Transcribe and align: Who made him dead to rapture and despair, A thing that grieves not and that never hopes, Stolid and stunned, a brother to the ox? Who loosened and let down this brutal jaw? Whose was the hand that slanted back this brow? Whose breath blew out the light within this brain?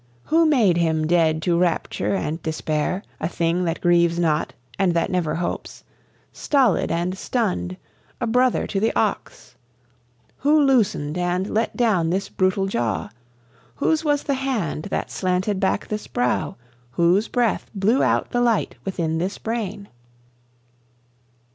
Who 0.23 0.47
made 0.47 0.77
him 0.77 1.05
dead 1.05 1.43
to 1.43 1.59
rapture 1.59 2.15
and 2.15 2.41
despair, 2.41 3.03
A 3.19 3.27
thing 3.29 3.65
that 3.65 3.81
grieves 3.81 4.17
not 4.17 4.51
and 4.79 4.95
that 4.95 5.11
never 5.11 5.35
hopes, 5.35 5.83
Stolid 6.33 6.89
and 6.89 7.15
stunned, 7.15 7.77
a 8.19 8.25
brother 8.25 8.65
to 8.65 8.79
the 8.79 8.91
ox? 8.95 9.53
Who 10.37 10.59
loosened 10.59 11.19
and 11.19 11.51
let 11.53 11.77
down 11.77 12.09
this 12.09 12.29
brutal 12.29 12.65
jaw? 12.65 13.09
Whose 13.75 14.03
was 14.03 14.23
the 14.23 14.33
hand 14.33 14.85
that 14.85 15.11
slanted 15.11 15.59
back 15.59 15.87
this 15.87 16.07
brow? 16.07 16.55
Whose 16.93 17.27
breath 17.27 17.69
blew 17.75 18.01
out 18.01 18.31
the 18.31 18.41
light 18.41 18.73
within 18.83 19.19
this 19.19 19.37
brain? 19.37 19.87